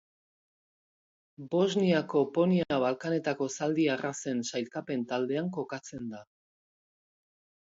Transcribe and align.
Bosniako 1.55 2.23
ponia 2.39 2.79
Balkanetako 2.85 3.49
zaldi 3.59 3.87
arrazen 3.97 4.41
sailkapen 4.53 5.05
taldean 5.13 5.53
kokatzen 5.59 6.13
da. 6.17 6.27